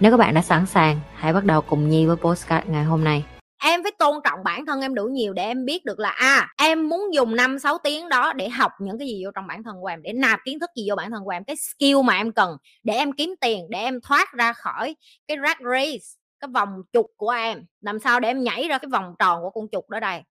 Nếu 0.00 0.10
các 0.10 0.16
bạn 0.16 0.34
đã 0.34 0.42
sẵn 0.42 0.66
sàng, 0.66 1.00
hãy 1.14 1.32
bắt 1.32 1.44
đầu 1.44 1.60
cùng 1.60 1.88
Nhi 1.88 2.06
với 2.06 2.16
postcard 2.16 2.68
ngày 2.68 2.84
hôm 2.84 3.04
nay. 3.04 3.24
em 3.62 3.82
phải 3.82 3.92
tôn 3.98 4.16
trọng 4.24 4.44
bản 4.44 4.66
thân 4.66 4.80
em 4.80 4.94
đủ 4.94 5.04
nhiều 5.04 5.32
để 5.32 5.42
em 5.42 5.64
biết 5.64 5.84
được 5.84 5.98
là 5.98 6.10
à 6.10 6.48
em 6.58 6.88
muốn 6.88 7.14
dùng 7.14 7.36
5 7.36 7.58
6 7.58 7.78
tiếng 7.84 8.08
đó 8.08 8.32
để 8.32 8.48
học 8.48 8.72
những 8.80 8.98
cái 8.98 9.08
gì 9.08 9.24
vô 9.24 9.30
trong 9.34 9.46
bản 9.46 9.62
thân 9.62 9.76
của 9.80 9.86
em 9.86 10.02
để 10.02 10.12
nạp 10.12 10.40
kiến 10.44 10.60
thức 10.60 10.70
gì 10.76 10.86
vô 10.90 10.96
bản 10.96 11.10
thân 11.10 11.24
của 11.24 11.30
em 11.30 11.44
cái 11.44 11.56
skill 11.56 12.02
mà 12.04 12.16
em 12.16 12.32
cần 12.32 12.56
để 12.82 12.94
em 12.94 13.12
kiếm 13.12 13.34
tiền 13.40 13.66
để 13.70 13.78
em 13.78 14.00
thoát 14.00 14.32
ra 14.32 14.52
khỏi 14.52 14.96
cái 15.28 15.36
rat 15.44 15.56
race 15.72 16.06
cái 16.40 16.48
vòng 16.54 16.68
trục 16.92 17.06
của 17.16 17.30
em 17.30 17.64
làm 17.80 17.98
sao 17.98 18.20
để 18.20 18.28
em 18.28 18.42
nhảy 18.42 18.68
ra 18.68 18.78
cái 18.78 18.88
vòng 18.92 19.14
tròn 19.18 19.42
của 19.42 19.50
con 19.50 19.66
trục 19.72 19.90
đó 19.90 20.00
đây 20.00 20.22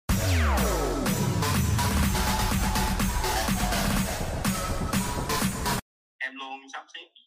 em 6.19 6.33
luôn 6.39 6.59
sắp 6.73 6.85
xếp 6.93 7.18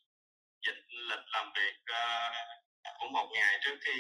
lịch 1.11 1.27
làm 1.33 1.53
việc 1.57 1.77
uh, 1.93 2.97
của 2.99 3.09
một 3.09 3.29
ngày 3.33 3.59
trước 3.63 3.77
khi 3.85 3.97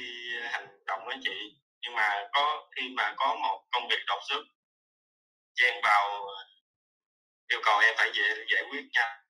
hành 0.53 0.69
động 0.87 1.01
với 1.07 1.17
chị. 1.23 1.37
Nhưng 1.81 1.95
mà 1.95 2.29
có 2.33 2.69
khi 2.77 2.89
mà 2.89 3.15
có 3.17 3.35
một 3.35 3.65
công 3.73 3.89
việc 3.89 4.03
đột 4.07 4.21
xuất 4.29 4.43
chen 5.55 5.75
vào 5.83 6.27
yêu 7.49 7.61
cầu 7.65 7.79
em 7.79 7.95
phải 7.99 8.11
giải, 8.15 8.37
giải 8.55 8.63
quyết 8.71 8.85
nhanh 8.93 9.23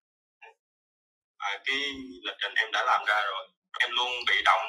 và 1.39 1.59
cái 1.65 1.77
lịch 2.23 2.37
trình 2.43 2.55
em 2.55 2.73
đã 2.73 2.85
làm 2.85 3.05
ra 3.05 3.21
rồi 3.25 3.49
em 3.81 3.91
luôn 3.91 4.11
bị 4.27 4.35
động 4.45 4.61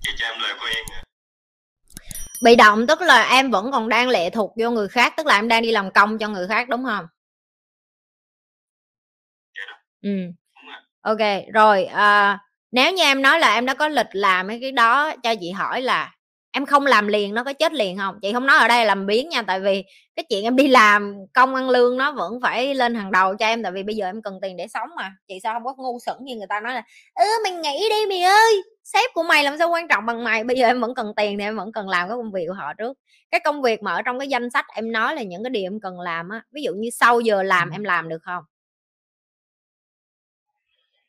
chị 0.00 0.12
cho 0.16 0.26
em 0.26 0.40
lời 0.40 0.54
khuyên 0.58 0.84
bị 2.42 2.56
động 2.56 2.86
tức 2.86 3.00
là 3.00 3.28
em 3.28 3.50
vẫn 3.50 3.72
còn 3.72 3.88
đang 3.88 4.08
lệ 4.08 4.30
thuộc 4.30 4.54
vô 4.56 4.70
người 4.70 4.88
khác 4.88 5.14
tức 5.16 5.26
là 5.26 5.36
em 5.36 5.48
đang 5.48 5.62
đi 5.62 5.70
làm 5.70 5.90
công 5.92 6.18
cho 6.18 6.28
người 6.28 6.48
khác 6.48 6.68
đúng 6.68 6.84
không? 6.84 7.06
Yeah. 9.54 9.80
ừ. 10.02 10.10
đúng 10.10 10.24
rồi 10.24 10.43
ok 11.04 11.18
rồi 11.54 11.84
à, 11.84 12.38
nếu 12.72 12.92
như 12.92 13.02
em 13.02 13.22
nói 13.22 13.40
là 13.40 13.54
em 13.54 13.66
đã 13.66 13.74
có 13.74 13.88
lịch 13.88 14.06
làm 14.12 14.48
cái 14.48 14.72
đó 14.72 15.12
cho 15.22 15.34
chị 15.40 15.50
hỏi 15.50 15.82
là 15.82 16.10
em 16.52 16.66
không 16.66 16.86
làm 16.86 17.08
liền 17.08 17.34
nó 17.34 17.44
có 17.44 17.52
chết 17.52 17.72
liền 17.72 17.98
không? 17.98 18.18
Chị 18.22 18.32
không 18.32 18.46
nói 18.46 18.58
ở 18.58 18.68
đây 18.68 18.78
là 18.78 18.84
làm 18.84 19.06
biến 19.06 19.28
nha 19.28 19.42
tại 19.42 19.60
vì 19.60 19.84
cái 20.16 20.24
chuyện 20.28 20.44
em 20.44 20.56
đi 20.56 20.68
làm 20.68 21.14
công 21.34 21.54
ăn 21.54 21.70
lương 21.70 21.96
nó 21.96 22.12
vẫn 22.12 22.40
phải 22.42 22.74
lên 22.74 22.94
hàng 22.94 23.12
đầu 23.12 23.36
cho 23.36 23.46
em 23.46 23.62
tại 23.62 23.72
vì 23.72 23.82
bây 23.82 23.96
giờ 23.96 24.06
em 24.06 24.22
cần 24.22 24.38
tiền 24.42 24.56
để 24.56 24.66
sống 24.68 24.88
mà. 24.96 25.12
Chị 25.28 25.38
sao 25.42 25.54
không 25.54 25.64
có 25.64 25.74
ngu 25.78 25.98
xuẩn 26.06 26.16
như 26.20 26.36
người 26.36 26.46
ta 26.48 26.60
nói 26.60 26.74
là 26.74 26.82
ừ, 27.14 27.24
mày 27.44 27.52
nghĩ 27.52 27.88
đi 27.90 28.06
mày 28.08 28.22
ơi 28.22 28.62
sếp 28.84 29.10
của 29.14 29.22
mày 29.22 29.44
làm 29.44 29.58
sao 29.58 29.70
quan 29.70 29.88
trọng 29.88 30.06
bằng 30.06 30.24
mày? 30.24 30.44
Bây 30.44 30.56
giờ 30.56 30.66
em 30.66 30.80
vẫn 30.80 30.94
cần 30.94 31.12
tiền 31.16 31.38
thì 31.38 31.44
em 31.44 31.56
vẫn 31.56 31.72
cần 31.72 31.88
làm 31.88 32.08
cái 32.08 32.16
công 32.16 32.32
việc 32.32 32.44
của 32.48 32.54
họ 32.54 32.74
trước. 32.74 32.98
Cái 33.30 33.40
công 33.44 33.62
việc 33.62 33.82
mà 33.82 33.92
ở 33.92 34.02
trong 34.02 34.18
cái 34.18 34.28
danh 34.28 34.50
sách 34.50 34.66
em 34.74 34.92
nói 34.92 35.14
là 35.14 35.22
những 35.22 35.44
cái 35.44 35.50
điều 35.50 35.66
em 35.66 35.80
cần 35.80 36.00
làm 36.00 36.28
á 36.28 36.42
ví 36.52 36.62
dụ 36.62 36.72
như 36.74 36.90
sau 36.90 37.20
giờ 37.20 37.42
làm 37.42 37.70
em 37.70 37.84
làm 37.84 38.08
được 38.08 38.22
không 38.22 38.44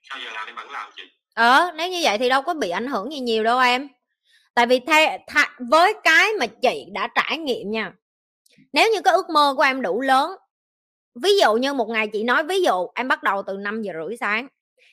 sau 0.09 0.19
giờ 0.25 0.31
làm 0.33 0.47
em 0.47 0.55
vẫn 0.55 0.69
làm 0.69 0.89
chị? 0.95 1.03
Ờ 1.33 1.71
nếu 1.75 1.89
như 1.89 1.99
vậy 2.03 2.17
thì 2.17 2.29
đâu 2.29 2.41
có 2.41 2.53
bị 2.53 2.69
ảnh 2.69 2.87
hưởng 2.87 3.11
gì 3.11 3.19
nhiều 3.19 3.43
đâu 3.43 3.59
em. 3.59 3.87
Tại 4.53 4.65
vì 4.65 4.79
theo 4.79 5.17
tha, 5.27 5.49
với 5.59 5.93
cái 6.03 6.29
mà 6.39 6.45
chị 6.47 6.85
đã 6.93 7.07
trải 7.15 7.37
nghiệm 7.37 7.71
nha 7.71 7.93
nếu 8.73 8.91
như 8.93 9.01
cái 9.01 9.13
ước 9.13 9.29
mơ 9.29 9.53
của 9.57 9.63
em 9.63 9.81
đủ 9.81 10.01
lớn 10.01 10.31
ví 11.23 11.29
dụ 11.41 11.53
như 11.53 11.73
một 11.73 11.89
ngày 11.89 12.07
chị 12.07 12.23
nói 12.23 12.43
ví 12.43 12.61
dụ 12.61 12.87
em 12.95 13.07
bắt 13.07 13.23
đầu 13.23 13.43
từ 13.47 13.57
5 13.57 13.81
giờ 13.81 13.93
rưỡi 13.93 14.17
sáng 14.17 14.47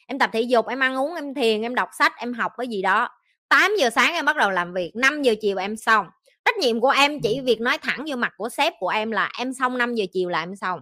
em 0.06 0.18
tập 0.18 0.30
thể 0.32 0.40
dục 0.40 0.68
em 0.68 0.80
ăn 0.80 0.96
uống 0.96 1.14
em 1.14 1.34
thiền 1.34 1.62
em 1.62 1.74
đọc 1.74 1.88
sách 1.98 2.12
em 2.18 2.32
học 2.34 2.52
cái 2.58 2.66
gì 2.66 2.82
đó 2.82 3.08
8 3.48 3.72
giờ 3.78 3.90
sáng 3.90 4.12
em 4.12 4.24
bắt 4.24 4.36
đầu 4.36 4.50
làm 4.50 4.72
việc 4.74 4.92
5 4.94 5.22
giờ 5.22 5.34
chiều 5.40 5.58
em 5.58 5.76
xong. 5.76 6.06
Trách 6.44 6.56
nhiệm 6.56 6.80
của 6.80 6.88
em 6.88 7.20
chỉ 7.20 7.40
việc 7.40 7.60
nói 7.60 7.78
thẳng 7.78 8.04
vô 8.08 8.16
mặt 8.16 8.32
của 8.36 8.48
sếp 8.48 8.72
của 8.78 8.88
em 8.88 9.10
là 9.10 9.30
em 9.38 9.52
xong 9.54 9.78
5 9.78 9.94
giờ 9.94 10.04
chiều 10.12 10.28
là 10.28 10.40
em 10.40 10.56
xong 10.56 10.80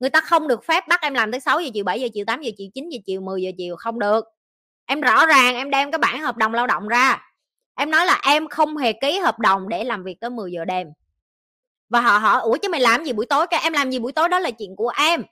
người 0.00 0.10
ta 0.10 0.20
không 0.20 0.48
được 0.48 0.64
phép 0.64 0.88
bắt 0.88 1.00
em 1.02 1.14
làm 1.14 1.30
tới 1.30 1.40
6 1.40 1.60
giờ, 1.60 1.70
chiều 1.74 1.84
7 1.84 2.00
giờ, 2.00 2.08
chiều 2.14 2.24
8 2.24 2.42
giờ, 2.42 2.50
chiều 2.58 2.68
9 2.74 2.88
giờ, 2.88 2.98
chiều 3.06 3.20
10 3.20 3.42
giờ, 3.42 3.50
chiều 3.58 3.76
không 3.76 3.98
được. 3.98 4.24
Em 4.86 5.00
rõ 5.00 5.26
ràng 5.26 5.54
em 5.54 5.70
đem 5.70 5.90
cái 5.90 5.98
bản 5.98 6.22
hợp 6.22 6.36
đồng 6.36 6.54
lao 6.54 6.66
động 6.66 6.88
ra. 6.88 7.22
Em 7.74 7.90
nói 7.90 8.06
là 8.06 8.20
em 8.26 8.48
không 8.48 8.76
hề 8.76 8.92
ký 8.92 9.18
hợp 9.18 9.38
đồng 9.38 9.68
để 9.68 9.84
làm 9.84 10.04
việc 10.04 10.20
tới 10.20 10.30
10 10.30 10.52
giờ 10.52 10.64
đêm. 10.64 10.88
Và 11.88 12.00
họ 12.00 12.18
hỏi, 12.18 12.40
ủa, 12.40 12.56
chứ 12.56 12.68
mày 12.68 12.80
làm 12.80 13.04
gì 13.04 13.12
buổi 13.12 13.26
tối? 13.26 13.46
Cái, 13.46 13.60
em 13.62 13.72
làm 13.72 13.90
gì 13.90 13.98
buổi 13.98 14.12
tối 14.12 14.28
đó 14.28 14.38
là 14.38 14.50
chuyện 14.50 14.76
của 14.76 14.92
em. 14.98 15.22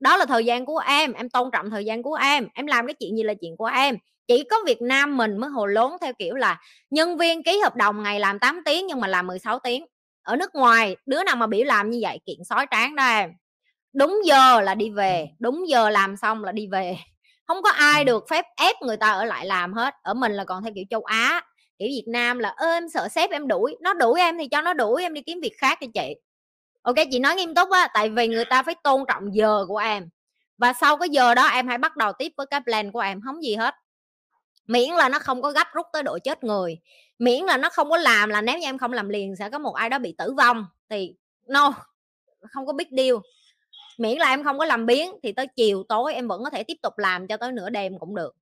Đó 0.00 0.16
là 0.16 0.26
thời 0.26 0.44
gian 0.44 0.66
của 0.66 0.78
em. 0.78 1.12
Em 1.12 1.30
tôn 1.30 1.50
trọng 1.52 1.70
thời 1.70 1.84
gian 1.84 2.02
của 2.02 2.14
em. 2.14 2.48
Em 2.54 2.66
làm 2.66 2.86
cái 2.86 2.94
chuyện 2.94 3.16
gì 3.16 3.22
là 3.22 3.34
chuyện 3.34 3.56
của 3.56 3.66
em. 3.66 3.96
Chỉ 4.28 4.44
có 4.50 4.56
Việt 4.66 4.82
Nam 4.82 5.16
mình 5.16 5.38
mới 5.38 5.50
hồ 5.50 5.66
lốn 5.66 5.92
theo 6.00 6.12
kiểu 6.18 6.34
là 6.34 6.60
nhân 6.90 7.16
viên 7.16 7.42
ký 7.42 7.60
hợp 7.60 7.76
đồng 7.76 8.02
ngày 8.02 8.20
làm 8.20 8.38
8 8.38 8.62
tiếng 8.64 8.86
nhưng 8.86 9.00
mà 9.00 9.08
làm 9.08 9.26
16 9.26 9.58
tiếng. 9.58 9.86
Ở 10.22 10.36
nước 10.36 10.54
ngoài, 10.54 10.96
đứa 11.06 11.24
nào 11.24 11.36
mà 11.36 11.46
biểu 11.46 11.64
làm 11.64 11.90
như 11.90 11.98
vậy, 12.02 12.20
kiện 12.26 12.44
sói 12.44 12.66
tráng 12.70 12.96
đó 12.96 13.06
em 13.06 13.30
đúng 13.98 14.20
giờ 14.24 14.60
là 14.60 14.74
đi 14.74 14.90
về 14.90 15.28
đúng 15.38 15.68
giờ 15.68 15.90
làm 15.90 16.16
xong 16.16 16.44
là 16.44 16.52
đi 16.52 16.66
về. 16.66 16.96
Không 17.46 17.62
có 17.62 17.70
ai 17.70 18.04
được 18.04 18.24
phép 18.30 18.44
ép 18.56 18.76
người 18.82 18.96
ta 18.96 19.08
ở 19.08 19.24
lại 19.24 19.46
làm 19.46 19.72
hết. 19.72 19.94
Ở 20.02 20.14
mình 20.14 20.32
là 20.32 20.44
còn 20.44 20.62
theo 20.62 20.72
kiểu 20.74 20.84
châu 20.90 21.02
Á 21.02 21.42
kiểu 21.78 21.88
Việt 21.88 22.04
Nam 22.08 22.38
là 22.38 22.48
ơ 22.48 22.72
em 22.72 22.88
sợ 22.88 23.08
sếp 23.08 23.30
em 23.30 23.48
đuổi. 23.48 23.76
Nó 23.80 23.94
đuổi 23.94 24.20
em 24.20 24.38
thì 24.38 24.48
cho 24.48 24.60
nó 24.62 24.72
đuổi 24.74 25.02
em 25.02 25.14
đi 25.14 25.22
kiếm 25.22 25.40
việc 25.42 25.54
khác 25.58 25.78
cho 25.80 25.86
chị. 25.94 26.14
Ok 26.82 26.96
chị 27.10 27.18
nói 27.18 27.34
nghiêm 27.34 27.54
túc 27.54 27.70
á 27.70 27.88
tại 27.94 28.10
vì 28.10 28.28
người 28.28 28.44
ta 28.44 28.62
phải 28.62 28.74
tôn 28.84 29.04
trọng 29.08 29.34
giờ 29.34 29.64
của 29.68 29.76
em. 29.76 30.08
Và 30.58 30.72
sau 30.72 30.96
cái 30.96 31.08
giờ 31.08 31.34
đó 31.34 31.46
em 31.46 31.68
hãy 31.68 31.78
bắt 31.78 31.96
đầu 31.96 32.12
tiếp 32.18 32.32
với 32.36 32.46
cái 32.46 32.60
plan 32.60 32.92
của 32.92 33.00
em 33.00 33.20
không 33.24 33.42
gì 33.42 33.54
hết. 33.54 33.74
Miễn 34.66 34.90
là 34.90 35.08
nó 35.08 35.18
không 35.18 35.42
có 35.42 35.50
gấp 35.50 35.66
rút 35.72 35.86
tới 35.92 36.02
độ 36.02 36.18
chết 36.24 36.44
người. 36.44 36.78
Miễn 37.18 37.44
là 37.44 37.56
nó 37.56 37.68
không 37.68 37.90
có 37.90 37.96
làm 37.96 38.28
là 38.28 38.40
nếu 38.40 38.58
như 38.58 38.66
em 38.66 38.78
không 38.78 38.92
làm 38.92 39.08
liền 39.08 39.36
sẽ 39.36 39.50
có 39.50 39.58
một 39.58 39.74
ai 39.74 39.88
đó 39.88 39.98
bị 39.98 40.14
tử 40.18 40.34
vong. 40.38 40.66
Thì 40.90 41.14
no 41.48 41.72
không 42.50 42.66
có 42.66 42.72
biết 42.72 42.88
deal 42.96 43.14
miễn 43.98 44.18
là 44.18 44.30
em 44.30 44.44
không 44.44 44.58
có 44.58 44.64
làm 44.64 44.86
biến 44.86 45.10
thì 45.22 45.32
tới 45.32 45.46
chiều 45.46 45.84
tối 45.88 46.14
em 46.14 46.28
vẫn 46.28 46.44
có 46.44 46.50
thể 46.50 46.62
tiếp 46.62 46.76
tục 46.82 46.98
làm 46.98 47.26
cho 47.26 47.36
tới 47.36 47.52
nửa 47.52 47.70
đêm 47.70 47.98
cũng 47.98 48.14
được. 48.14 48.34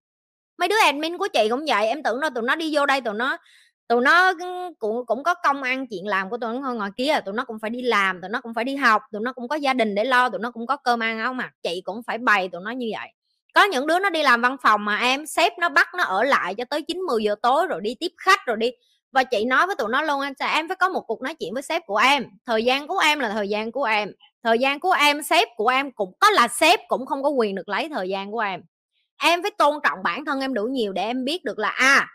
Mấy 0.59 0.69
đứa 0.69 0.77
admin 0.85 1.19
của 1.19 1.29
chị 1.33 1.49
cũng 1.51 1.65
vậy, 1.67 1.87
em 1.87 2.03
tưởng 2.03 2.21
đâu 2.21 2.31
tụi 2.35 2.45
nó 2.45 2.55
đi 2.55 2.71
vô 2.75 2.87
đây 2.87 3.01
tụi 3.01 3.15
nó 3.15 3.37
tụi 3.89 4.01
nó 4.01 4.29
ừ, 4.29 4.35
cũng 4.79 5.07
cũng 5.07 5.23
có 5.23 5.35
công 5.35 5.63
ăn 5.63 5.87
chuyện 5.87 6.07
làm 6.07 6.31
của 6.31 6.39
tụi 6.39 6.55
nó 6.55 6.73
ngồi 6.73 6.91
kia, 6.97 7.21
tụi 7.25 7.35
nó 7.35 7.45
cũng 7.45 7.59
phải 7.59 7.71
đi 7.71 7.83
làm, 7.83 8.21
tụi 8.21 8.31
nó 8.31 8.41
cũng 8.41 8.55
phải 8.55 8.65
đi 8.65 8.77
học, 8.77 9.03
tụi 9.13 9.23
nó 9.23 9.33
cũng 9.33 9.49
có 9.49 9.57
gia 9.57 9.75
đình 9.75 9.95
để 9.95 10.05
lo, 10.05 10.29
tụi 10.29 10.41
nó 10.41 10.51
cũng 10.51 10.67
có 10.67 10.77
cơm 10.77 11.01
ăn 11.03 11.19
áo 11.19 11.35
mặc, 11.35 11.51
chị 11.63 11.83
cũng 11.85 12.03
phải 12.07 12.19
bày 12.19 12.49
tụi 12.49 12.61
nó 12.65 12.71
như 12.71 12.91
vậy. 12.99 13.09
Có 13.55 13.65
những 13.65 13.87
đứa 13.87 13.99
nó 13.99 14.11
đi 14.11 14.23
làm 14.23 14.43
văn 14.43 14.57
phòng 14.63 14.85
mà 14.85 14.99
em 14.99 15.27
sếp 15.27 15.53
nó 15.59 15.69
bắt 15.69 15.89
nó 15.97 16.05
ở 16.05 16.23
lại 16.23 16.55
cho 16.55 16.65
tới 16.65 16.83
chín 16.83 16.99
mười 16.99 17.25
giờ 17.25 17.35
tối 17.43 17.67
rồi 17.67 17.81
đi 17.81 17.95
tiếp 18.01 18.13
khách 18.19 18.47
rồi 18.47 18.57
đi. 18.57 18.71
Và 19.13 19.25
chị 19.25 19.45
nói 19.45 19.67
với 19.67 19.77
tụi 19.77 19.89
nó 19.89 20.03
luôn 20.03 20.21
em 20.21 20.33
sẽ 20.39 20.47
em 20.47 20.69
phải 20.69 20.77
có 20.77 20.89
một 20.89 21.01
cuộc 21.01 21.23
nói 21.23 21.35
chuyện 21.35 21.55
với 21.55 21.63
sếp 21.63 21.83
của 21.87 21.97
em? 21.97 22.25
Thời 22.47 22.65
gian 22.65 22.87
của 22.87 22.99
em 22.99 23.19
là 23.19 23.31
thời 23.31 23.49
gian 23.49 23.73
của 23.73 23.85
em 23.85 24.13
thời 24.47 24.59
gian 24.59 24.81
của 24.81 24.93
em, 24.93 25.23
sếp 25.23 25.49
của 25.57 25.69
em 25.69 25.93
cũng, 25.93 26.13
có 26.21 26.31
là 26.31 26.49
sếp 26.49 26.81
cũng 26.89 27.07
không 27.07 27.23
có 27.23 27.29
quyền 27.29 27.55
được 27.55 27.69
lấy 27.69 27.89
thời 27.89 28.09
gian 28.09 28.31
của 28.33 28.41
em. 28.41 28.61
Em 29.23 29.43
phải 29.43 29.51
tôn 29.59 29.75
trọng 29.85 29.99
bản 30.03 30.25
thân 30.25 30.41
em 30.41 30.55
đủ 30.55 30.65
nhiều 30.65 30.93
để 30.93 31.03
em 31.03 31.25
biết 31.25 31.45
được 31.45 31.59
là 31.59 31.69
à 31.69 32.07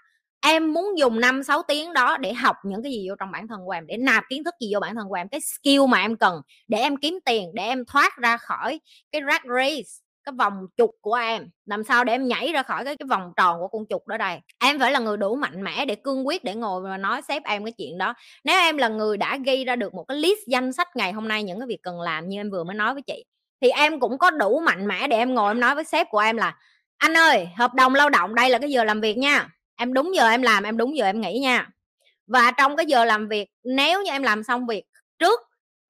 em 0.42 0.74
muốn 0.74 0.98
dùng 0.98 1.20
5 1.20 1.44
6 1.44 1.62
tiếng 1.68 1.94
đó 1.94 2.18
để 2.18 2.34
học 2.34 2.56
những 2.66 2.84
cái 2.84 2.92
gì 2.92 3.10
vô 3.10 3.16
trong 3.20 3.32
bản 3.32 3.48
thân 3.48 3.60
của 3.66 3.72
em, 3.72 3.88
để 3.88 3.98
nạp 3.98 4.24
kiến 4.30 4.44
thức 4.44 4.54
gì 4.62 4.74
vô 4.74 4.80
bản 4.80 4.96
thân 4.96 5.10
của 5.10 5.16
em, 5.16 5.28
cái 5.30 5.42
skill 5.42 5.88
mà 5.90 6.02
em 6.02 6.18
cần 6.18 6.42
để 6.68 6.78
em 6.78 6.98
kiếm 6.98 7.20
tiền, 7.26 7.52
để 7.54 7.64
em 7.64 7.86
thoát 7.86 8.18
ra 8.18 8.38
khỏi 8.38 8.80
cái 9.12 9.22
rat 9.28 9.42
race 9.58 9.92
cái 10.24 10.34
vòng 10.38 10.68
trục 10.78 10.92
của 11.02 11.14
em, 11.14 11.50
làm 11.66 11.84
sao 11.84 12.04
để 12.04 12.14
em 12.14 12.28
nhảy 12.28 12.52
ra 12.54 12.64
khỏi 12.64 12.86
cái 12.86 12.98
cái 12.98 13.08
vòng 13.10 13.34
tròn 13.38 13.60
của 13.60 13.68
con 13.68 13.84
trục 13.90 14.08
đó 14.08 14.18
đây? 14.18 14.40
Em 14.60 14.80
phải 14.80 14.92
là 14.92 15.00
người 15.00 15.18
đủ 15.18 15.36
mạnh 15.36 15.64
mẽ 15.64 15.86
để 15.86 15.96
cương 15.96 16.28
quyết 16.28 16.44
để 16.44 16.56
ngồi 16.56 16.82
và 16.82 16.98
nói 16.98 17.22
sếp 17.28 17.44
em 17.44 17.66
cái 17.66 17.72
chuyện 17.78 17.98
đó. 17.98 18.14
Nếu 18.44 18.60
em 18.60 18.78
là 18.78 18.88
người 18.88 19.18
đã 19.18 19.38
ghi 19.46 19.66
ra 19.66 19.76
được 19.76 19.94
một 19.94 20.04
cái 20.08 20.18
list 20.18 20.40
danh 20.48 20.74
sách 20.74 20.88
ngày 20.96 21.12
hôm 21.12 21.28
nay 21.28 21.44
những 21.44 21.60
cái 21.60 21.68
việc 21.68 21.80
cần 21.84 22.02
làm 22.02 22.30
như 22.30 22.40
em 22.40 22.50
vừa 22.52 22.64
mới 22.64 22.76
nói 22.76 22.94
với 22.94 23.02
chị, 23.04 23.26
thì 23.62 23.70
em 23.70 24.00
cũng 24.00 24.18
có 24.18 24.30
đủ 24.32 24.60
mạnh 24.60 24.88
mẽ 24.88 25.08
để 25.08 25.18
em 25.18 25.34
ngồi 25.36 25.52
em 25.52 25.60
nói 25.60 25.76
với 25.76 25.84
sếp 25.84 26.08
của 26.10 26.20
em 26.20 26.38
là, 26.38 26.56
anh 26.98 27.18
ơi, 27.18 27.48
hợp 27.58 27.74
đồng 27.74 27.96
lao 27.96 28.10
động 28.10 28.36
đây 28.36 28.50
là 28.50 28.58
cái 28.60 28.70
giờ 28.72 28.84
làm 28.84 29.02
việc 29.02 29.18
nha. 29.18 29.50
Em 29.78 29.94
đúng 29.94 30.16
giờ 30.16 30.30
em 30.30 30.42
làm, 30.42 30.64
em 30.64 30.78
đúng 30.78 30.98
giờ 30.98 31.06
em 31.06 31.22
nghỉ 31.22 31.40
nha. 31.40 31.70
Và 32.28 32.52
trong 32.52 32.76
cái 32.76 32.86
giờ 32.86 33.06
làm 33.06 33.28
việc, 33.28 33.50
nếu 33.64 34.04
như 34.04 34.12
em 34.12 34.24
làm 34.24 34.44
xong 34.44 34.68
việc 34.68 34.84
trước 35.20 35.40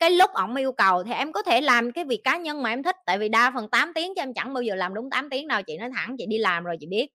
cái 0.01 0.12
lúc 0.12 0.30
ổng 0.33 0.56
yêu 0.56 0.71
cầu 0.71 1.03
thì 1.03 1.13
em 1.13 1.31
có 1.31 1.44
thể 1.44 1.62
làm 1.62 1.92
cái 1.92 2.06
việc 2.06 2.21
cá 2.24 2.38
nhân 2.38 2.63
mà 2.63 2.69
em 2.69 2.83
thích, 2.83 2.95
tại 3.06 3.18
vì 3.18 3.30
đa 3.30 3.51
phần 3.56 3.69
8 3.69 3.94
tiếng 3.95 4.13
cho 4.15 4.21
em 4.21 4.33
chẳng 4.33 4.53
bao 4.53 4.63
giờ 4.63 4.75
làm 4.75 4.94
đúng 4.94 5.09
8 5.09 5.30
tiếng 5.30 5.48
đâu, 5.48 5.62
chị 5.68 5.77
nói 5.77 5.89
thẳng, 5.95 6.15
chị 6.18 6.25
đi 6.30 6.38
làm 6.38 6.63
rồi 6.63 6.75
chị 6.80 6.88
biết. 6.88 7.07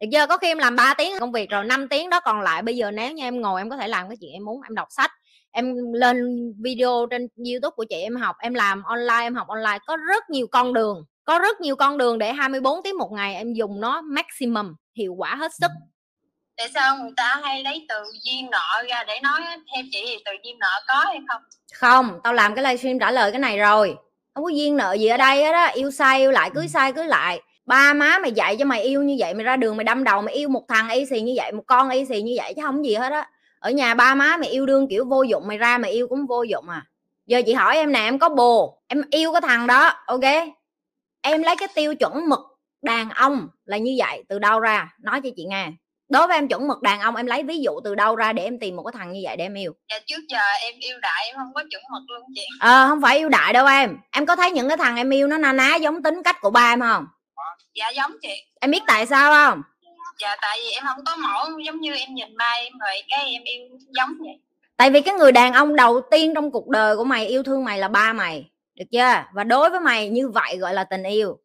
Được 0.00 0.06
chưa? 0.12 0.26
Có 0.26 0.36
khi 0.36 0.48
em 0.48 0.58
làm 0.58 0.76
3 0.76 0.94
tiếng 0.98 1.12
công 1.20 1.32
việc 1.32 1.50
rồi 1.50 1.64
5 1.64 1.88
tiếng 1.88 2.10
đó 2.10 2.20
còn 2.20 2.40
lại, 2.40 2.62
bây 2.62 2.76
giờ 2.76 2.90
nếu 2.90 3.12
như 3.12 3.24
em 3.24 3.40
ngồi 3.40 3.60
em 3.60 3.70
có 3.70 3.76
thể 3.76 3.88
làm 3.88 4.08
cái 4.08 4.16
chuyện 4.20 4.32
em 4.32 4.44
muốn, 4.44 4.60
em 4.62 4.74
đọc 4.74 4.88
sách, 4.90 5.10
em 5.50 5.92
lên 5.92 6.16
video 6.62 7.06
trên 7.10 7.28
youtube 7.36 7.74
của 7.76 7.84
chị 7.90 7.96
em 7.96 8.16
học, 8.16 8.36
em 8.40 8.54
làm 8.54 8.82
online, 8.82 9.20
em 9.22 9.34
học 9.34 9.48
online, 9.48 9.78
có 9.86 9.96
rất 9.96 10.30
nhiều 10.30 10.46
con 10.50 10.74
đường, 10.74 11.04
có 11.24 11.38
rất 11.38 11.60
nhiều 11.60 11.76
con 11.76 11.98
đường 11.98 12.18
để 12.18 12.32
24 12.32 12.82
tiếng 12.84 12.98
một 12.98 13.12
ngày 13.12 13.34
em 13.34 13.52
dùng 13.52 13.80
nó 13.80 14.00
maximum, 14.00 14.74
hiệu 14.98 15.14
quả 15.14 15.34
hết 15.34 15.52
sức 15.60 15.70
tại 16.56 16.68
sao 16.74 16.96
người 16.96 17.12
ta 17.16 17.40
hay 17.42 17.62
lấy 17.62 17.86
từ 17.88 18.04
duyên 18.24 18.50
nợ 18.50 18.82
ra 18.88 19.04
để 19.04 19.20
nói 19.22 19.40
theo 19.74 19.84
chị 19.92 20.02
thì 20.06 20.16
từ 20.24 20.32
duyên 20.44 20.58
nợ 20.58 20.82
có 20.88 20.94
hay 20.94 21.18
không? 21.28 21.42
Không 21.74 22.20
tao 22.24 22.32
làm 22.32 22.54
cái 22.54 22.64
livestream 22.64 22.98
trả 22.98 23.10
lời 23.10 23.30
cái 23.30 23.40
này 23.40 23.58
rồi. 23.58 23.96
Không 24.34 24.44
có 24.44 24.50
duyên 24.50 24.76
nợ 24.76 24.92
gì 24.92 25.06
ở 25.06 25.16
đây 25.16 25.42
hết 25.42 25.52
á. 25.52 25.66
Yêu 25.66 25.90
sai 25.90 26.18
yêu 26.18 26.30
lại 26.30 26.50
cưới 26.54 26.68
sai 26.68 26.92
cưới 26.92 27.06
lại. 27.06 27.40
Ba 27.66 27.92
má 27.92 28.18
mày 28.18 28.32
dạy 28.32 28.56
cho 28.56 28.64
mày 28.64 28.82
yêu 28.82 29.02
như 29.02 29.16
vậy 29.18 29.34
mày 29.34 29.44
ra 29.44 29.56
đường 29.56 29.76
mày 29.76 29.84
đâm 29.84 30.04
đầu 30.04 30.22
mày 30.22 30.34
yêu 30.34 30.48
một 30.48 30.64
thằng 30.68 30.88
y 30.88 31.06
xì 31.06 31.20
như 31.20 31.32
vậy 31.36 31.52
một 31.52 31.62
con 31.66 31.90
y 31.90 32.04
xì 32.04 32.22
như 32.22 32.34
vậy 32.36 32.54
chứ 32.56 32.62
không 32.62 32.84
gì 32.84 32.94
hết 32.94 33.12
á. 33.12 33.28
Ở 33.58 33.70
nhà 33.70 33.94
ba 33.94 34.14
má 34.14 34.36
mày 34.36 34.48
yêu 34.48 34.66
đương 34.66 34.88
kiểu 34.88 35.04
vô 35.04 35.22
dụng 35.22 35.46
mày 35.46 35.58
ra 35.58 35.78
mày 35.78 35.90
yêu 35.90 36.08
cũng 36.08 36.26
vô 36.26 36.42
dụng 36.42 36.68
à. 36.68 36.86
Giờ 37.26 37.42
chị 37.46 37.52
hỏi 37.52 37.76
em 37.76 37.92
nè 37.92 38.00
em 38.00 38.18
có 38.18 38.28
bồ 38.28 38.78
em 38.88 39.02
yêu 39.10 39.32
cái 39.32 39.40
thằng 39.40 39.66
đó 39.66 39.92
ok? 40.06 40.24
Em 41.22 41.42
lấy 41.42 41.56
cái 41.56 41.68
tiêu 41.74 41.94
chuẩn 41.94 42.28
mực 42.28 42.40
đàn 42.82 43.10
ông 43.10 43.48
là 43.64 43.76
như 43.76 43.94
vậy 43.98 44.24
từ 44.28 44.38
đâu 44.38 44.60
ra? 44.60 44.94
Nói 44.98 45.20
cho 45.24 45.30
chị 45.36 45.44
nghe 45.44 45.68
đối 46.12 46.26
với 46.26 46.36
em 46.36 46.48
chuẩn 46.48 46.68
mực 46.68 46.82
đàn 46.82 47.00
ông 47.00 47.16
em 47.16 47.26
lấy 47.26 47.42
ví 47.42 47.58
dụ 47.58 47.80
từ 47.84 47.94
đâu 47.94 48.16
ra 48.16 48.32
để 48.32 48.44
em 48.44 48.58
tìm 48.58 48.76
một 48.76 48.82
cái 48.82 48.92
thằng 48.98 49.12
như 49.12 49.20
vậy 49.24 49.36
để 49.36 49.44
em 49.44 49.54
yêu? 49.54 49.72
Dạ 49.90 49.98
trước 50.06 50.22
giờ 50.28 50.38
em 50.60 50.74
yêu 50.80 50.98
đại 51.02 51.26
em 51.26 51.36
không 51.36 51.54
có 51.54 51.62
chuẩn 51.70 51.82
mực 51.92 52.02
luôn 52.10 52.22
chị. 52.34 52.46
Ờ 52.60 52.86
không 52.88 53.02
phải 53.02 53.18
yêu 53.18 53.28
đại 53.28 53.52
đâu 53.52 53.66
em. 53.66 53.96
Em 54.10 54.26
có 54.26 54.36
thấy 54.36 54.50
những 54.50 54.68
cái 54.68 54.76
thằng 54.76 54.96
em 54.96 55.10
yêu 55.10 55.26
nó 55.26 55.38
na 55.38 55.52
ná 55.52 55.76
giống 55.76 56.02
tính 56.02 56.22
cách 56.22 56.36
của 56.40 56.50
ba 56.50 56.72
em 56.72 56.80
không? 56.80 57.06
Dạ 57.74 57.88
giống 57.88 58.12
chị. 58.22 58.44
Em 58.60 58.70
biết 58.70 58.82
tại 58.86 59.06
sao 59.06 59.32
không? 59.32 59.62
Dạ 60.18 60.36
tại 60.42 60.58
vì 60.60 60.70
em 60.70 60.84
không 60.86 61.04
có 61.06 61.16
mẫu 61.16 61.58
giống 61.66 61.80
như 61.80 61.94
em 61.94 62.14
nhìn 62.14 62.36
ba 62.36 62.52
em 62.56 62.72
rồi 62.78 63.02
cái 63.08 63.30
em 63.30 63.42
yêu 63.44 63.68
giống 63.96 64.10
vậy. 64.18 64.38
Tại 64.76 64.90
vì 64.90 65.00
cái 65.00 65.14
người 65.14 65.32
đàn 65.32 65.52
ông 65.52 65.76
đầu 65.76 66.00
tiên 66.10 66.34
trong 66.34 66.50
cuộc 66.50 66.68
đời 66.68 66.96
của 66.96 67.04
mày 67.04 67.26
yêu 67.26 67.42
thương 67.42 67.64
mày 67.64 67.78
là 67.78 67.88
ba 67.88 68.12
mày 68.12 68.50
được 68.74 68.84
chưa? 68.92 69.24
Và 69.34 69.44
đối 69.44 69.70
với 69.70 69.80
mày 69.80 70.08
như 70.08 70.28
vậy 70.28 70.56
gọi 70.56 70.74
là 70.74 70.84
tình 70.84 71.02
yêu 71.02 71.38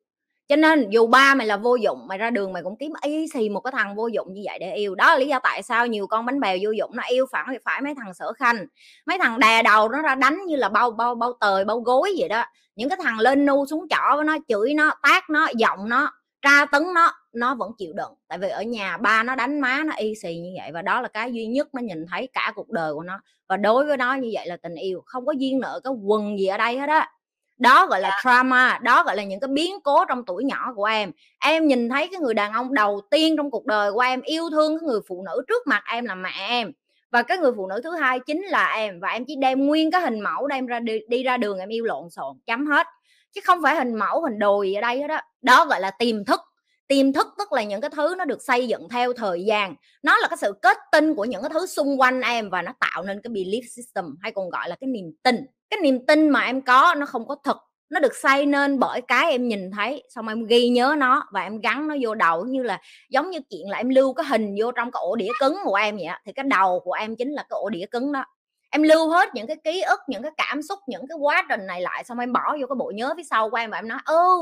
cho 0.47 0.55
nên 0.55 0.89
dù 0.89 1.07
ba 1.07 1.35
mày 1.35 1.47
là 1.47 1.57
vô 1.57 1.75
dụng, 1.75 2.07
mày 2.07 2.17
ra 2.17 2.29
đường 2.29 2.53
mày 2.53 2.63
cũng 2.63 2.75
kiếm 2.79 2.93
y 3.01 3.27
xì 3.27 3.49
một 3.49 3.59
cái 3.59 3.71
thằng 3.71 3.95
vô 3.95 4.07
dụng 4.07 4.33
như 4.33 4.41
vậy 4.45 4.59
để 4.59 4.75
yêu. 4.75 4.95
Đó 4.95 5.05
là 5.07 5.17
lý 5.17 5.27
do 5.27 5.39
tại 5.43 5.63
sao 5.63 5.87
nhiều 5.87 6.07
con 6.07 6.25
bánh 6.25 6.39
bèo 6.39 6.57
vô 6.61 6.71
dụng 6.71 6.91
nó 6.95 7.03
yêu 7.09 7.25
phản 7.31 7.45
thì 7.51 7.57
phải 7.65 7.81
mấy 7.81 7.93
thằng 7.95 8.13
sở 8.13 8.33
khanh. 8.33 8.65
Mấy 9.05 9.17
thằng 9.21 9.39
đè 9.39 9.63
đầu 9.63 9.89
nó 9.89 10.01
ra 10.01 10.15
đánh 10.15 10.39
như 10.47 10.55
là 10.55 10.69
bao 10.69 10.91
bao 10.91 11.15
bao 11.15 11.33
tời, 11.39 11.65
bao 11.65 11.79
gối 11.79 12.13
vậy 12.17 12.29
đó. 12.29 12.43
Những 12.75 12.89
cái 12.89 12.97
thằng 13.03 13.19
lên 13.19 13.45
nu 13.45 13.65
xuống 13.65 13.87
chỏ 13.89 14.15
với 14.15 14.25
nó, 14.25 14.37
chửi 14.47 14.73
nó 14.73 14.93
tác 15.03 15.29
nó, 15.29 15.47
giọng 15.57 15.89
nó, 15.89 16.11
tra 16.41 16.65
tấn 16.65 16.83
nó 16.95 17.13
nó 17.33 17.55
vẫn 17.55 17.71
chịu 17.77 17.93
đựng. 17.93 18.13
Tại 18.27 18.37
vì 18.37 18.49
ở 18.49 18.61
nhà 18.61 18.97
ba 18.97 19.23
nó 19.23 19.35
đánh 19.35 19.59
má 19.61 19.83
nó 19.85 19.93
y 19.97 20.15
xì 20.15 20.35
như 20.35 20.49
vậy 20.61 20.71
và 20.73 20.81
đó 20.81 21.01
là 21.01 21.07
cái 21.07 21.33
duy 21.33 21.45
nhất 21.45 21.67
nó 21.73 21.81
nhìn 21.81 22.05
thấy 22.11 22.29
cả 22.33 22.51
cuộc 22.55 22.69
đời 22.69 22.93
của 22.93 23.03
nó. 23.03 23.19
Và 23.49 23.57
đối 23.57 23.85
với 23.85 23.97
nó 23.97 24.13
như 24.13 24.29
vậy 24.33 24.47
là 24.47 24.57
tình 24.57 24.75
yêu, 24.75 25.01
không 25.05 25.25
có 25.25 25.31
duyên 25.31 25.59
nợ 25.59 25.79
cái 25.83 25.93
quần 26.03 26.39
gì 26.39 26.47
ở 26.47 26.57
đây 26.57 26.77
hết 26.79 26.89
á 26.89 27.09
đó 27.57 27.87
gọi 27.87 28.01
là 28.01 28.09
dạ. 28.09 28.19
trauma 28.23 28.79
đó 28.83 29.03
gọi 29.03 29.15
là 29.15 29.23
những 29.23 29.39
cái 29.39 29.47
biến 29.47 29.79
cố 29.83 30.05
trong 30.05 30.25
tuổi 30.25 30.43
nhỏ 30.43 30.73
của 30.75 30.83
em. 30.83 31.11
Em 31.39 31.67
nhìn 31.67 31.89
thấy 31.89 32.07
cái 32.11 32.19
người 32.19 32.33
đàn 32.33 32.53
ông 32.53 32.73
đầu 32.73 33.01
tiên 33.11 33.37
trong 33.37 33.51
cuộc 33.51 33.65
đời 33.65 33.91
của 33.91 33.99
em 33.99 34.21
yêu 34.21 34.49
thương 34.51 34.79
cái 34.79 34.87
người 34.87 34.99
phụ 35.07 35.23
nữ 35.25 35.43
trước 35.47 35.67
mặt 35.67 35.83
em 35.87 36.05
là 36.05 36.15
mẹ 36.15 36.47
em. 36.49 36.71
Và 37.11 37.23
cái 37.23 37.37
người 37.37 37.51
phụ 37.57 37.67
nữ 37.67 37.81
thứ 37.83 37.95
hai 37.95 38.19
chính 38.19 38.43
là 38.43 38.73
em 38.75 38.99
và 38.99 39.09
em 39.09 39.25
chỉ 39.27 39.35
đem 39.35 39.65
nguyên 39.67 39.91
cái 39.91 40.01
hình 40.01 40.19
mẫu 40.19 40.47
đem 40.47 40.65
ra 40.65 40.79
đi, 40.79 40.99
đi 41.07 41.23
ra 41.23 41.37
đường 41.37 41.59
em 41.59 41.69
yêu 41.69 41.85
lộn 41.85 42.09
xộn 42.09 42.37
chấm 42.45 42.67
hết. 42.67 42.87
Chứ 43.33 43.41
không 43.45 43.59
phải 43.63 43.75
hình 43.75 43.95
mẫu 43.95 44.21
hình 44.21 44.39
đồ 44.39 44.63
gì 44.63 44.73
ở 44.73 44.81
đây 44.81 45.01
hết 45.01 45.07
đó 45.07 45.19
đó 45.41 45.65
gọi 45.65 45.81
là 45.81 45.91
tiềm 45.91 46.25
thức. 46.25 46.41
Tiềm 46.87 47.13
thức 47.13 47.27
tức 47.37 47.53
là 47.53 47.63
những 47.63 47.81
cái 47.81 47.89
thứ 47.89 48.15
nó 48.17 48.25
được 48.25 48.41
xây 48.41 48.67
dựng 48.67 48.89
theo 48.89 49.13
thời 49.13 49.45
gian. 49.45 49.75
Nó 50.03 50.17
là 50.17 50.27
cái 50.27 50.37
sự 50.37 50.53
kết 50.61 50.77
tinh 50.91 51.15
của 51.15 51.25
những 51.25 51.41
cái 51.41 51.49
thứ 51.53 51.65
xung 51.65 51.99
quanh 51.99 52.21
em 52.21 52.49
và 52.49 52.61
nó 52.61 52.73
tạo 52.79 53.03
nên 53.03 53.21
cái 53.21 53.31
belief 53.31 53.61
system 53.69 54.05
hay 54.21 54.31
còn 54.31 54.49
gọi 54.49 54.69
là 54.69 54.75
cái 54.75 54.87
niềm 54.87 55.05
tin 55.23 55.35
cái 55.69 55.79
niềm 55.83 56.05
tin 56.05 56.29
mà 56.29 56.41
em 56.41 56.61
có 56.61 56.95
nó 56.97 57.05
không 57.05 57.27
có 57.27 57.35
thật 57.43 57.57
nó 57.89 57.99
được 57.99 58.15
xây 58.15 58.45
nên 58.45 58.79
bởi 58.79 59.01
cái 59.01 59.31
em 59.31 59.47
nhìn 59.47 59.71
thấy. 59.71 60.03
Xong 60.09 60.27
em 60.27 60.45
ghi 60.45 60.69
nhớ 60.69 60.95
nó 60.97 61.27
và 61.31 61.41
em 61.43 61.59
gắn 61.59 61.87
nó 61.87 61.95
vô 62.01 62.15
đầu 62.15 62.45
như 62.45 62.63
là, 62.63 62.81
giống 63.09 63.29
như 63.29 63.39
chuyện 63.49 63.69
là 63.69 63.77
em 63.77 63.89
lưu 63.89 64.13
cái 64.13 64.25
hình 64.29 64.55
vô 64.59 64.71
trong 64.71 64.91
cái 64.91 64.99
ổ 65.03 65.15
đĩa 65.15 65.29
cứng 65.39 65.57
của 65.65 65.75
em 65.75 65.95
vậy 65.95 66.05
thì 66.25 66.31
cái 66.33 66.45
đầu 66.49 66.79
của 66.83 66.93
em 66.93 67.15
chính 67.15 67.31
là 67.31 67.41
cái 67.41 67.57
ổ 67.61 67.69
đĩa 67.69 67.85
cứng 67.91 68.11
đó. 68.11 68.25
Em 68.71 68.83
lưu 68.83 69.09
hết 69.09 69.29
những 69.35 69.47
cái 69.47 69.55
ký 69.63 69.81
ức, 69.81 69.99
những 70.07 70.23
cái 70.23 70.31
cảm 70.37 70.61
xúc, 70.61 70.79
những 70.87 71.07
cái 71.09 71.17
quá 71.21 71.45
trình 71.49 71.67
này 71.67 71.81
lại, 71.81 72.03
xong 72.03 72.19
em 72.19 72.33
bỏ 72.33 72.57
vô 72.61 72.67
cái 72.67 72.75
bộ 72.79 72.91
nhớ 72.95 73.13
phía 73.17 73.23
sau 73.29 73.49
của 73.49 73.57
em 73.57 73.69
và 73.71 73.77
em 73.77 73.87
nói 73.87 73.99
ừ 74.05 74.37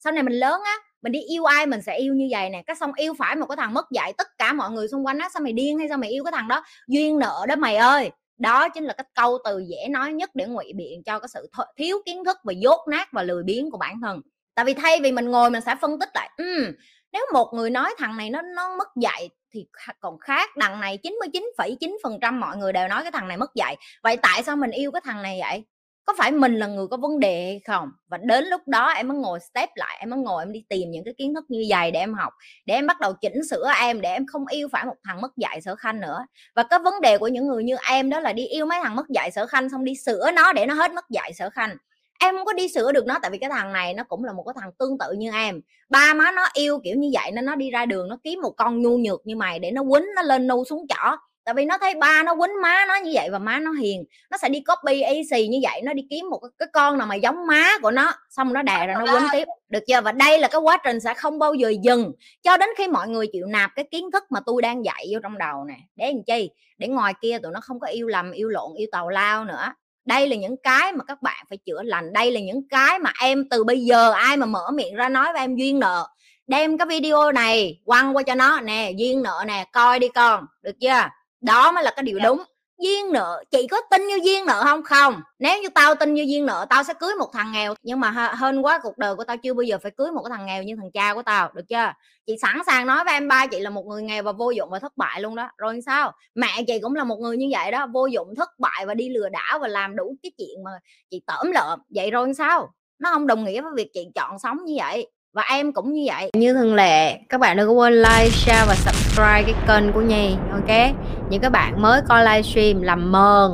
sau 0.00 0.12
này 0.12 0.22
mình 0.22 0.32
lớn 0.34 0.60
á, 0.64 0.74
mình 1.02 1.12
đi 1.12 1.20
yêu 1.20 1.44
ai 1.44 1.66
mình 1.66 1.82
sẽ 1.82 1.96
yêu 1.98 2.14
như 2.14 2.28
vậy 2.30 2.50
nè. 2.50 2.62
Cái 2.66 2.76
xong 2.76 2.92
yêu 2.96 3.14
phải 3.18 3.36
một 3.36 3.46
cái 3.46 3.56
thằng 3.56 3.74
mất 3.74 3.86
dạy 3.90 4.12
tất 4.18 4.28
cả 4.38 4.52
mọi 4.52 4.70
người 4.70 4.88
xung 4.88 5.06
quanh 5.06 5.18
á, 5.18 5.28
sao 5.34 5.40
mày 5.42 5.52
điên 5.52 5.78
hay 5.78 5.88
sao 5.88 5.98
mày 5.98 6.10
yêu 6.10 6.24
cái 6.24 6.32
thằng 6.32 6.48
đó? 6.48 6.62
Duyên 6.88 7.18
nợ 7.18 7.46
đó 7.48 7.56
mày 7.56 7.76
ơi 7.76 8.10
đó 8.38 8.68
chính 8.68 8.84
là 8.84 8.92
cái 8.92 9.06
câu 9.14 9.38
từ 9.44 9.58
dễ 9.58 9.88
nói 9.90 10.12
nhất 10.12 10.30
để 10.34 10.46
ngụy 10.46 10.72
biện 10.76 11.02
cho 11.04 11.18
cái 11.18 11.28
sự 11.28 11.50
thiếu 11.76 11.98
kiến 12.06 12.24
thức 12.24 12.38
và 12.44 12.52
dốt 12.52 12.80
nát 12.88 13.08
và 13.12 13.22
lười 13.22 13.42
biếng 13.42 13.70
của 13.70 13.78
bản 13.78 14.00
thân. 14.00 14.20
Tại 14.54 14.64
vì 14.64 14.74
thay 14.74 15.00
vì 15.00 15.12
mình 15.12 15.30
ngồi 15.30 15.50
mình 15.50 15.62
sẽ 15.66 15.76
phân 15.80 15.98
tích 15.98 16.08
lại 16.14 16.30
um, 16.38 16.72
nếu 17.12 17.26
một 17.32 17.52
người 17.54 17.70
nói 17.70 17.94
thằng 17.98 18.16
này 18.16 18.30
nó 18.30 18.42
nó 18.42 18.76
mất 18.76 18.88
dạy 18.96 19.30
thì 19.54 19.66
còn 20.00 20.18
khác 20.18 20.56
đằng 20.56 20.80
này 20.80 20.98
99,9 21.02 21.96
phần 22.02 22.18
trăm 22.20 22.40
mọi 22.40 22.56
người 22.56 22.72
đều 22.72 22.88
nói 22.88 23.02
cái 23.02 23.12
thằng 23.12 23.28
này 23.28 23.36
mất 23.36 23.54
dạy. 23.54 23.76
Vậy 24.02 24.16
tại 24.16 24.42
sao 24.42 24.56
mình 24.56 24.70
yêu 24.70 24.90
cái 24.92 25.02
thằng 25.04 25.22
này 25.22 25.40
vậy? 25.42 25.64
Có 26.06 26.14
phải 26.18 26.32
mình 26.32 26.54
là 26.54 26.66
người 26.66 26.86
có 26.86 26.96
vấn 26.96 27.20
đề 27.20 27.44
hay 27.44 27.60
không? 27.66 27.88
Và 28.08 28.18
đến 28.18 28.44
lúc 28.44 28.60
đó 28.66 28.88
em 28.88 29.08
mới 29.08 29.18
ngồi 29.18 29.40
step 29.40 29.68
lại, 29.74 29.96
em 30.00 30.10
mới 30.10 30.18
ngồi 30.18 30.42
em 30.42 30.52
đi 30.52 30.64
tìm 30.68 30.90
những 30.90 31.04
cái 31.04 31.14
kiến 31.18 31.34
thức 31.34 31.44
như 31.48 31.64
vậy 31.68 31.90
để 31.90 32.00
em 32.00 32.14
học, 32.14 32.32
để 32.66 32.74
em 32.74 32.86
bắt 32.86 33.00
đầu 33.00 33.12
chỉnh 33.12 33.44
sửa 33.50 33.72
em, 33.80 34.00
để 34.00 34.12
em 34.12 34.26
không 34.26 34.46
yêu 34.46 34.68
phải 34.72 34.84
một 34.84 34.96
thằng 35.04 35.20
mất 35.20 35.36
dạy 35.36 35.60
sở 35.60 35.76
khanh 35.76 36.00
nữa. 36.00 36.26
Và 36.54 36.62
cái 36.62 36.78
vấn 36.78 37.00
đề 37.00 37.18
của 37.18 37.28
những 37.28 37.46
người 37.46 37.64
như 37.64 37.76
em 37.90 38.10
đó 38.10 38.20
là 38.20 38.32
đi 38.32 38.46
yêu 38.46 38.66
mấy 38.66 38.78
thằng 38.82 38.96
mất 38.96 39.08
dạy 39.08 39.30
sở 39.30 39.46
khanh 39.46 39.70
xong 39.70 39.84
đi 39.84 39.94
sửa 39.94 40.30
nó 40.34 40.52
để 40.52 40.66
nó 40.66 40.74
hết 40.74 40.92
mất 40.92 41.10
dạy 41.10 41.32
sở 41.32 41.50
khanh. 41.50 41.76
Em 42.20 42.36
không 42.36 42.46
có 42.46 42.52
đi 42.52 42.68
sửa 42.68 42.92
được 42.92 43.06
nó 43.06 43.18
tại 43.22 43.30
vì 43.30 43.38
cái 43.38 43.50
thằng 43.50 43.72
này 43.72 43.94
nó 43.94 44.04
cũng 44.04 44.24
là 44.24 44.32
một 44.32 44.42
cái 44.42 44.54
thằng 44.60 44.70
tương 44.78 44.98
tự 44.98 45.12
như 45.12 45.30
em. 45.32 45.60
Ba 45.88 46.14
má 46.14 46.32
nó 46.36 46.48
yêu 46.54 46.80
kiểu 46.84 46.96
như 46.96 47.10
vậy 47.12 47.30
nên 47.32 47.44
nó 47.44 47.54
đi 47.54 47.70
ra 47.70 47.86
đường 47.86 48.08
nó 48.08 48.18
kiếm 48.24 48.40
một 48.42 48.50
con 48.56 48.82
nhu 48.82 48.98
nhược 48.98 49.26
như 49.26 49.36
mày 49.36 49.58
để 49.58 49.70
nó 49.70 49.82
quýnh 49.82 50.04
nó 50.16 50.22
lên 50.22 50.46
nu 50.46 50.64
xuống 50.64 50.86
chỏ 50.88 51.16
tại 51.46 51.54
vì 51.54 51.64
nó 51.64 51.78
thấy 51.78 51.94
ba 51.94 52.22
nó 52.22 52.34
quýnh 52.34 52.62
má 52.62 52.84
nó 52.88 52.96
như 52.96 53.10
vậy 53.14 53.30
và 53.30 53.38
má 53.38 53.58
nó 53.58 53.72
hiền. 53.72 54.04
Nó 54.30 54.38
sẽ 54.38 54.48
đi 54.48 54.60
copy 54.60 55.02
y 55.02 55.22
xì 55.30 55.48
như 55.48 55.58
vậy 55.62 55.80
nó 55.84 55.92
đi 55.92 56.02
kiếm 56.10 56.30
một 56.30 56.40
cái 56.58 56.68
con 56.72 56.98
nào 56.98 57.06
mà 57.06 57.14
giống 57.14 57.46
má 57.46 57.68
của 57.82 57.90
nó 57.90 58.12
xong 58.30 58.52
nó 58.52 58.62
đè 58.62 58.86
ra 58.86 58.94
nó 58.98 59.12
quýnh 59.12 59.28
tiếp. 59.32 59.48
Được 59.68 59.80
chưa? 59.88 60.00
Và 60.00 60.12
đây 60.12 60.38
là 60.38 60.48
cái 60.48 60.60
quá 60.60 60.78
trình 60.84 61.00
sẽ 61.00 61.14
không 61.14 61.38
bao 61.38 61.54
giờ 61.54 61.72
dừng. 61.82 62.12
Cho 62.42 62.56
đến 62.56 62.68
khi 62.78 62.88
mọi 62.88 63.08
người 63.08 63.26
chịu 63.32 63.46
nạp 63.46 63.70
cái 63.76 63.84
kiến 63.90 64.10
thức 64.10 64.24
mà 64.30 64.40
tôi 64.46 64.62
đang 64.62 64.84
dạy 64.84 65.06
vô 65.12 65.18
trong 65.22 65.38
đầu 65.38 65.64
nè. 65.64 65.74
Để 65.96 66.12
làm 66.12 66.22
chi? 66.26 66.50
Để 66.78 66.88
ngoài 66.88 67.14
kia 67.22 67.38
tụi 67.42 67.52
nó 67.52 67.60
không 67.60 67.80
có 67.80 67.86
yêu 67.86 68.06
lầm 68.06 68.32
yêu 68.32 68.48
lộn 68.48 68.74
yêu 68.76 68.88
tàu 68.92 69.08
lao 69.08 69.44
nữa. 69.44 69.72
Đây 70.04 70.28
là 70.28 70.36
những 70.36 70.56
cái 70.62 70.92
mà 70.92 71.04
các 71.04 71.22
bạn 71.22 71.46
phải 71.48 71.58
chữa 71.58 71.82
lành. 71.82 72.12
Đây 72.12 72.30
là 72.30 72.40
những 72.40 72.68
cái 72.68 72.98
mà 72.98 73.12
em 73.20 73.48
từ 73.48 73.64
bây 73.64 73.84
giờ 73.84 74.10
ai 74.10 74.36
mà 74.36 74.46
mở 74.46 74.70
miệng 74.74 74.94
ra 74.94 75.08
nói 75.08 75.32
với 75.32 75.40
em 75.40 75.56
duyên 75.56 75.78
nợ. 75.78 76.08
Đem 76.46 76.78
cái 76.78 76.86
video 76.86 77.32
này 77.32 77.80
quăng 77.84 78.16
qua 78.16 78.22
cho 78.22 78.34
nó 78.34 78.60
nè 78.60 78.92
duyên 78.96 79.22
nợ 79.22 79.44
nè 79.46 79.64
coi 79.72 79.98
đi 79.98 80.08
con. 80.08 80.46
Được 80.62 80.80
chưa 80.80 81.08
đó 81.40 81.72
mới 81.72 81.84
là 81.84 81.92
cái 81.96 82.02
điều 82.02 82.18
dạ. 82.18 82.24
đúng. 82.24 82.42
Duyên 82.82 83.12
nợ 83.12 83.44
chị 83.50 83.66
có 83.70 83.80
tin 83.90 84.06
như 84.06 84.20
duyên 84.24 84.46
nợ 84.46 84.62
không? 84.64 84.82
Không. 84.82 85.20
Nếu 85.38 85.62
như 85.62 85.68
tao 85.74 85.94
tin 85.94 86.14
như 86.14 86.22
duyên 86.22 86.46
nợ 86.46 86.66
tao 86.70 86.82
sẽ 86.82 86.94
cưới 86.94 87.14
một 87.18 87.30
thằng 87.32 87.52
nghèo. 87.52 87.74
Nhưng 87.82 88.00
mà 88.00 88.10
hơn 88.10 88.64
quá 88.64 88.80
cuộc 88.82 88.98
đời 88.98 89.14
của 89.16 89.24
tao 89.24 89.36
chưa 89.36 89.54
bao 89.54 89.62
giờ 89.62 89.78
phải 89.82 89.92
cưới 89.96 90.10
một 90.12 90.22
cái 90.22 90.36
thằng 90.36 90.46
nghèo 90.46 90.62
như 90.62 90.76
thằng 90.76 90.90
cha 90.94 91.14
của 91.14 91.22
tao 91.22 91.50
được 91.54 91.62
chưa? 91.68 91.92
Chị 92.26 92.36
sẵn 92.42 92.58
sàng 92.66 92.86
nói 92.86 93.04
với 93.04 93.14
em 93.14 93.28
ba 93.28 93.46
chị 93.46 93.60
là 93.60 93.70
một 93.70 93.86
người 93.86 94.02
nghèo 94.02 94.22
và 94.22 94.32
vô 94.32 94.50
dụng 94.50 94.70
và 94.70 94.78
thất 94.78 94.96
bại 94.96 95.20
luôn 95.20 95.36
đó. 95.36 95.50
Rồi 95.58 95.80
sao? 95.86 96.12
Mẹ 96.34 96.62
chị 96.66 96.78
cũng 96.82 96.94
là 96.94 97.04
một 97.04 97.16
người 97.16 97.36
như 97.36 97.48
vậy 97.52 97.70
đó 97.70 97.86
vô 97.86 98.06
dụng 98.06 98.34
thất 98.36 98.48
bại 98.58 98.86
và 98.86 98.94
đi 98.94 99.08
lừa 99.08 99.28
đảo 99.28 99.58
và 99.58 99.68
làm 99.68 99.96
đủ 99.96 100.16
cái 100.22 100.32
chuyện 100.38 100.64
mà 100.64 100.70
chị 101.10 101.22
tởm 101.26 101.52
lợm. 101.52 101.80
Vậy 101.94 102.10
rồi 102.10 102.34
sao? 102.34 102.72
Nó 102.98 103.10
không 103.12 103.26
đồng 103.26 103.44
nghĩa 103.44 103.60
với 103.60 103.70
việc 103.76 103.90
chị 103.94 104.08
chọn 104.14 104.38
sống 104.38 104.64
như 104.64 104.74
vậy 104.76 105.10
và 105.36 105.42
em 105.42 105.72
cũng 105.72 105.92
như 105.92 106.02
vậy. 106.06 106.30
Như 106.34 106.54
thường 106.54 106.74
lệ, 106.74 107.18
các 107.28 107.40
bạn 107.40 107.56
đừng 107.56 107.68
có 107.68 107.72
quên 107.72 107.92
like, 107.94 108.30
share 108.30 108.64
và 108.68 108.74
subscribe 108.74 109.42
cái 109.42 109.54
kênh 109.66 109.92
của 109.92 110.00
nhi, 110.00 110.36
ok? 110.52 110.94
Những 111.30 111.40
các 111.40 111.52
bạn 111.52 111.82
mới 111.82 112.00
coi 112.08 112.24
livestream 112.24 112.82
làm 112.82 113.12
mờn. 113.12 113.50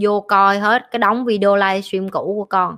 Vô 0.00 0.20
coi 0.20 0.58
hết 0.58 0.82
cái 0.90 0.98
đóng 0.98 1.24
video 1.24 1.56
livestream 1.56 2.08
cũ 2.08 2.34
của 2.38 2.44
con. 2.44 2.76